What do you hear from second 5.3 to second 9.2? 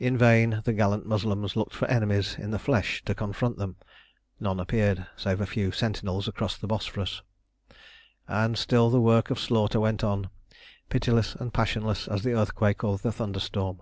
a few sentinels across the Bosphorus. And still the